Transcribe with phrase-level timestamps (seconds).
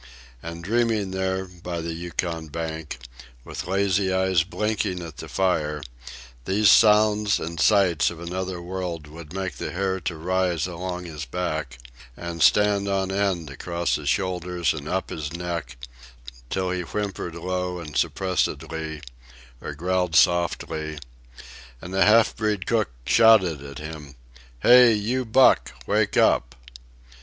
[0.41, 2.97] And dreaming there by the Yukon bank,
[3.43, 5.83] with lazy eyes blinking at the fire,
[6.45, 11.25] these sounds and sights of another world would make the hair to rise along his
[11.25, 11.77] back
[12.17, 15.77] and stand on end across his shoulders and up his neck,
[16.49, 19.03] till he whimpered low and suppressedly,
[19.61, 20.97] or growled softly,
[21.79, 24.15] and the half breed cook shouted at him,
[24.61, 26.55] "Hey, you Buck, wake up!"